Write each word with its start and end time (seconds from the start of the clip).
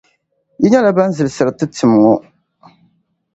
Yi 0.61 0.67
nyɛla 0.71 0.95
ban 0.97 1.15
zilisiri 1.17 1.51
ti 1.57 1.65
tim 1.75 1.91
ŋɔ? 2.01 2.13